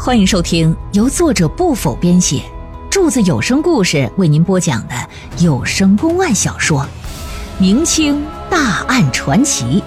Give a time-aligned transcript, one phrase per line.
[0.00, 2.40] 欢迎收听由作者不否编写，
[2.88, 4.94] 柱子有声故事为您播讲的
[5.38, 6.82] 有声公案小说
[7.58, 9.82] 《明清大案传奇》，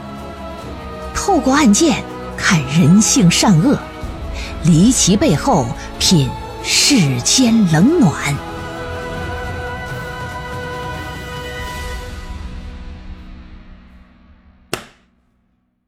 [1.15, 2.03] 透过案件
[2.35, 3.79] 看人性善恶，
[4.65, 5.65] 离奇背后
[5.97, 6.29] 品
[6.61, 8.35] 世间冷暖。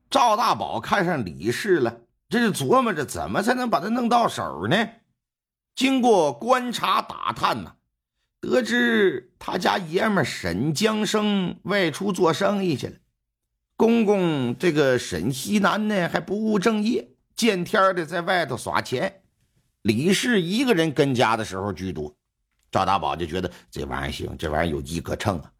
[0.09, 1.93] 赵大宝看上李氏了，
[2.33, 4.89] 这就琢磨着怎么才能把他弄到手呢？
[5.75, 7.75] 经过观察打探呢，
[8.41, 12.95] 得知他家爷们沈江生外出做生意去了，
[13.77, 19.21] 公公这个沈西南呢还不务正业，见天的在外头耍钱，
[19.83, 22.15] 李氏一个人跟家的时候居多。
[22.71, 25.51] 赵大宝就觉得这玩意儿行，这玩意儿有机可乘啊，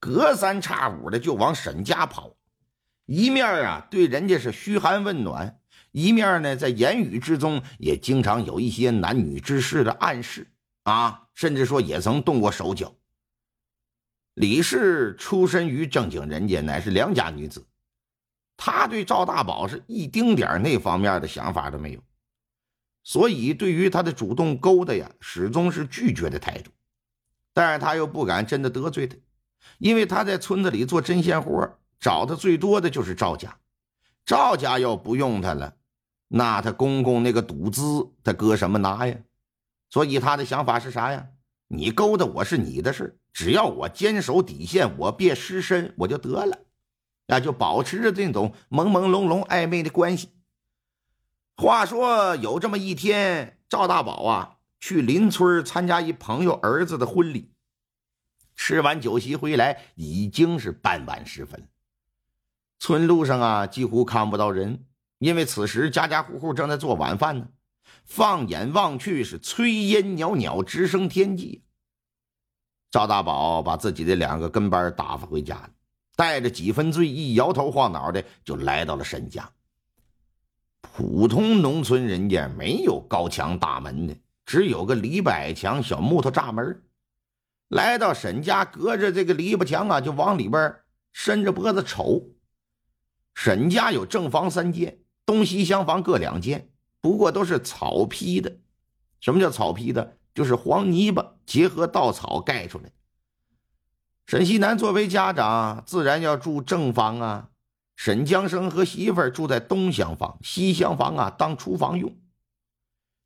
[0.00, 2.34] 隔三差五的就往沈家跑。
[3.06, 5.57] 一面啊，对人家是嘘寒问暖；
[5.92, 10.46] 一面呢，在言语之中也经常有一些男女之事的暗示
[10.84, 12.94] 啊，甚至说也曾动过手脚。
[14.34, 17.66] 李氏出身于正经人家，乃是良家女子，
[18.56, 22.00] 她对赵大宝是一丁点那方面的想法都没有，
[23.02, 26.70] 所以对于他的主动勾搭呀，始终是拒绝的态度。
[27.52, 29.16] 但是他又不敢真的得罪他，
[29.78, 33.58] 因为他在村子里做针线活找的最多的就是赵家，
[34.24, 35.74] 赵家要不用他了，
[36.28, 39.16] 那他公公那个赌资他搁什么拿呀？
[39.90, 41.28] 所以他的想法是啥呀？
[41.68, 46.58] 你勾搭我是你的事只要我坚守底线，我别失身，我就得了，
[47.26, 50.30] 那就保持着这种朦朦胧胧暧昧的关系。
[51.56, 57.52] 话说有这么一天，赵大宝啊去邻村参加一朋友儿子的婚礼，
[58.54, 61.68] 吃完酒席回来，已经是傍晚时分。
[62.78, 64.84] 村路上啊，几乎看不到人，
[65.18, 67.48] 因为此时家家户户正在做晚饭呢。
[68.04, 71.62] 放眼望去，是炊烟袅袅，直升天际。
[72.90, 75.70] 赵大宝把自己的两个跟班打发回家，
[76.16, 79.50] 带着几分醉意，摇头晃脑的就来到了沈家。
[80.80, 84.16] 普通农村人家没有高墙大门的，
[84.46, 86.82] 只有个篱笆墙、小木头栅门。
[87.68, 90.76] 来到沈家，隔着这个篱笆墙啊，就往里边
[91.12, 92.22] 伸着脖子瞅。
[93.34, 94.98] 沈家有正房三间，
[95.28, 96.70] 东西厢房各两间，
[97.02, 98.56] 不过都是草坯的。
[99.20, 100.16] 什么叫草坯的？
[100.34, 102.90] 就是黄泥巴结合稻草盖出来。
[104.26, 107.50] 沈西南作为家长，自然要住正房啊。
[107.94, 112.16] 沈江生和媳妇儿住在东厢房，西厢房啊当厨房用。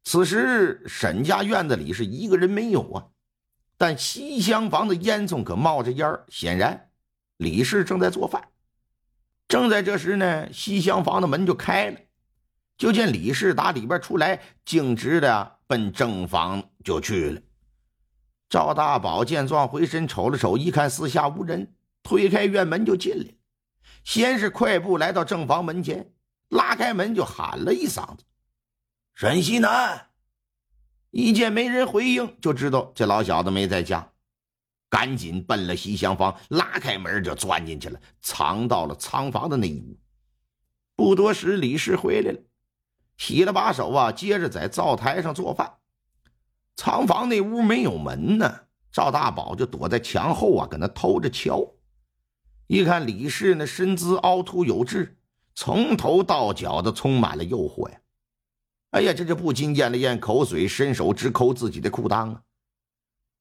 [0.03, 3.07] 此时沈家院子里是一个人没有啊，
[3.77, 6.91] 但西厢房的烟囱可冒着烟显然
[7.37, 8.49] 李氏正在做饭。
[9.53, 11.99] 正在这时呢，西厢房的门就开了，
[12.79, 17.43] 就见李氏打里边出来，径直的奔正房就去了。
[18.49, 23.27] 赵大宝见状，回身瞅了瞅，一看四下无人，推开院门就进来。
[24.05, 26.15] 先是快步来到正房门前，
[26.49, 28.25] 拉开门就喊了一嗓子
[29.15, 30.07] ：“沈西南！”
[31.13, 34.12] 一见没人回应，就知道这老小子没在家。
[34.93, 39.99] 赶紧奔了西厢房，拉开门就钻进去了，藏到了仓房的那一屋。
[40.95, 42.39] 不多时，李氏回来了，
[43.17, 45.79] 洗了把手啊，接着在灶台上做饭。
[46.77, 51.67] 仓房那屋没有门呢，赵大宝就躲在墙后啊，搁那偷着瞧。
[52.67, 55.17] 一看李氏那身姿凹凸有致，
[55.55, 57.99] 从头到脚的充满了诱惑呀！
[58.91, 62.43] 哎呀，这就不禁咽了咽口水，伸手直抠自己的裤裆啊！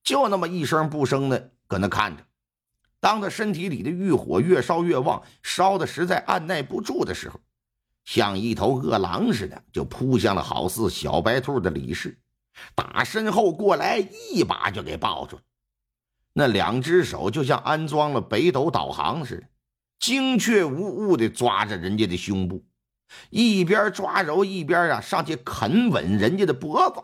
[0.03, 2.25] 就那么一声不声的搁那看着，
[3.00, 7.39] 当他身体里的欲火越烧越旺，烧的实在按耐不住的时候，
[8.03, 12.19] 像一头饿狼似的就扑向了好似小白兔的李氏，
[12.73, 15.39] 打身后过来一把就给抱住。
[16.33, 19.47] 那两只手就像安装了北斗导航似的，
[20.00, 22.66] 精确无误的抓着人家的胸部，
[23.29, 27.04] 一边抓揉一边啊上去啃吻人家的脖子。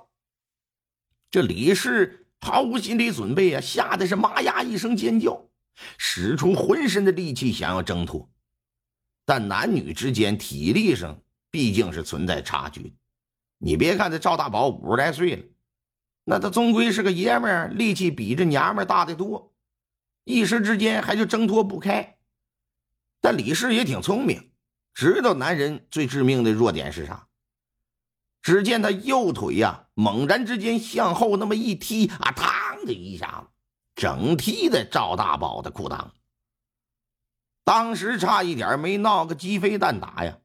[1.29, 2.23] 这李氏。
[2.42, 5.50] 毫无心理准备啊，吓得是妈呀一声尖叫，
[5.98, 8.30] 使出浑身的力气想要挣脱，
[9.25, 11.19] 但男女之间体力上
[11.51, 12.95] 毕竟是存在差距。
[13.57, 15.44] 你别看这赵大宝五十来岁了，
[16.25, 19.54] 那他终归是个爷们儿，力气比这娘们大得多，
[20.24, 22.18] 一时之间还就挣脱不开。
[23.19, 24.51] 但李氏也挺聪明，
[24.94, 27.28] 知道男人最致命的弱点是啥。
[28.42, 33.48] 只见他右腿呀，猛然之间向后那么一踢，啊，嘡的一下子，
[33.95, 36.07] 整踢在赵大宝的裤裆。
[37.63, 40.38] 当时差一点没闹个鸡飞蛋打呀！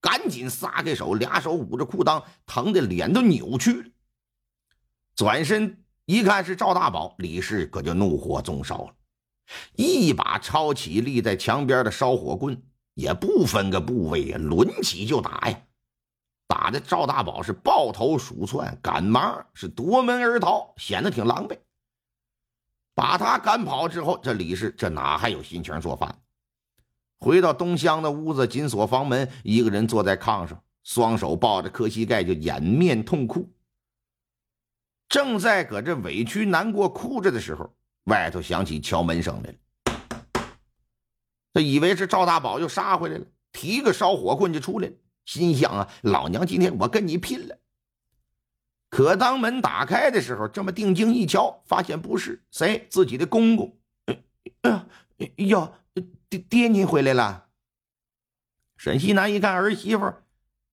[0.00, 3.90] 赶紧撒开手，俩手捂着裤裆，疼的脸都扭曲了。
[5.14, 8.94] 转身一看是赵大宝，李氏可就怒火中烧了，
[9.74, 12.62] 一把抄起立在墙边的烧火棍，
[12.94, 15.60] 也不分个部位呀，抡起就打呀！
[16.70, 21.58] 打的赵大宝是抱头鼠窜，赶忙是夺门而逃，显得挺狼狈。
[22.94, 26.16] 把他赶跑之后，这李氏这哪还有心情做饭？
[27.18, 33.50] 回到东乡的屋子，紧锁房门，一个人坐在炕上，双手抱着磕膝盖，就掩面痛哭。
[35.08, 37.68] 正在搁这委屈难过哭着的时候，
[38.04, 39.56] 外头响起敲门声来了。
[41.52, 44.94] 他以为是赵大宝又杀回来了，提个烧火棍就出来了，
[45.30, 47.56] 心想啊，老娘今天我跟你拼了。
[48.88, 53.78] 可当门打开的时候，这么定睛一瞧，发现不是谁，自己的公公。
[54.56, 55.70] 哎呀，
[56.28, 57.46] 爹爹您回来了。
[58.76, 60.12] 沈西南一看儿媳妇，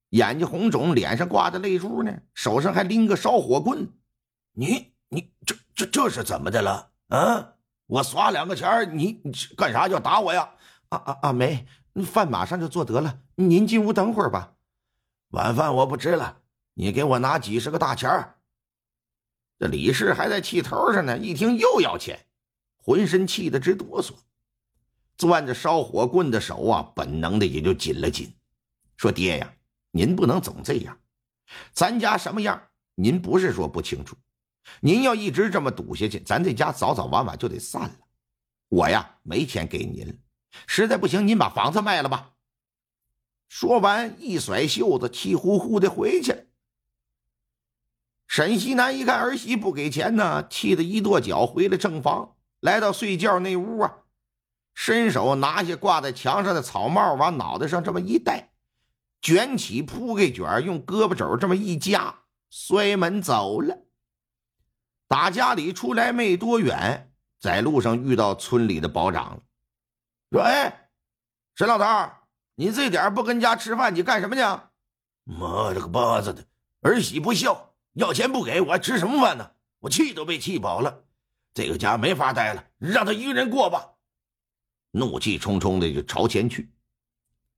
[0.09, 3.87] 眼睛红肿，脸上挂着泪珠呢，手上还拎个烧火棍。
[4.53, 6.89] 你你这这这是怎么的了？
[7.09, 7.53] 啊！
[7.85, 10.49] 我耍两个钱你你干啥要打我呀？
[10.89, 11.31] 啊啊啊！
[11.31, 11.67] 没，
[12.03, 14.53] 饭马上就做得了，您进屋等会儿吧。
[15.29, 16.41] 晚饭我不吃了，
[16.73, 18.35] 你给我拿几十个大钱儿。
[19.59, 22.25] 这李氏还在气头上呢，一听又要钱，
[22.77, 24.13] 浑身气得直哆嗦，
[25.17, 28.31] 攥着烧火棍的手啊，本能的也就紧了紧。
[28.95, 29.53] 说爹呀，
[29.91, 30.97] 您不能总这样，
[31.71, 32.61] 咱家什么样，
[32.95, 34.15] 您不是说不清楚。
[34.79, 37.95] 您要一直这么赌下去，咱这家早早晚晚就得散了。
[38.69, 40.19] 我呀，没钱给您，
[40.65, 42.31] 实在不行，您把房子卖了吧。
[43.47, 46.43] 说完，一甩袖子，气呼呼的回去了。
[48.27, 53.99] 沈西南一看儿媳不给钱呢，气得一跺脚，回了正房，来到睡觉那屋啊，
[54.73, 58.51] 伸手拿下挂在墙上的草帽，往脑袋上这么一戴，
[59.21, 63.85] 卷起铺盖卷，用胳膊肘这么一夹，摔门走了。
[65.07, 69.41] 打家里出来没多远，在路上遇到村里的保长了，
[70.31, 70.89] 说：“哎，
[71.55, 72.11] 沈老头，
[72.55, 74.41] 你这点不跟家吃饭，你干什么去？
[75.23, 76.45] 妈了个巴子的，
[76.81, 79.51] 儿媳不孝，要钱不给我，吃什么饭呢？
[79.79, 81.03] 我气都被气饱了，
[81.53, 83.93] 这个家没法待了，让他一个人过吧。”
[84.91, 86.71] 怒气冲冲的就朝前去，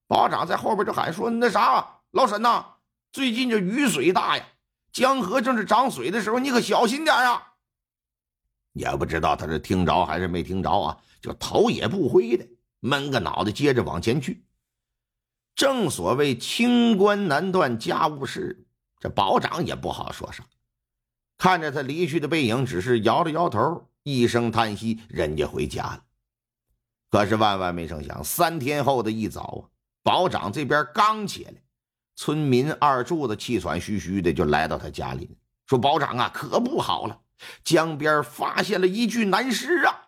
[0.07, 2.65] 保长在后边就喊说：“那啥，老沈呐，
[3.11, 4.45] 最近这雨水大呀。”
[4.91, 7.53] 江河正是涨水的时候，你可小心点啊！
[8.73, 12.45] 也不知道他是听着还是没听着啊，就头也不回的
[12.79, 14.45] 闷个脑袋，接着往前去。
[15.55, 18.65] 正所谓清官难断家务事，
[18.99, 20.45] 这保长也不好说啥。
[21.37, 26.03] 看着他离去的背影，只是摇了摇头，一声叹息，人家回家了。
[27.09, 29.63] 可是万万没成想，三天后的一早啊，
[30.03, 31.53] 保长这边刚起来。
[32.15, 35.37] 村民二柱子气喘吁吁的就来到他家里，
[35.67, 37.21] 说：“保长啊，可不好了，
[37.63, 39.98] 江边发现了一具男尸啊！”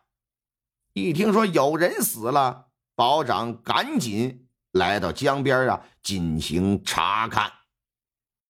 [0.93, 7.51] 一听说有人死了，保长赶紧来到江边啊进行查看。